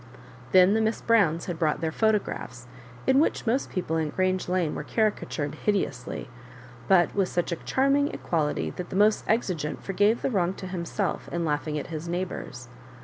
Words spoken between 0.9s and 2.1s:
Browns had brought their